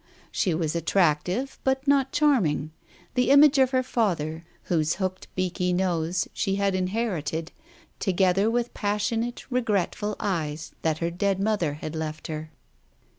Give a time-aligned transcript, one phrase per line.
[0.31, 2.71] She was attractive but not charming,
[3.13, 7.51] the image of her father, whose hooked beaky nose she had inherited,
[7.99, 12.49] together with passionate, regretful eyes that her dead mother had left her.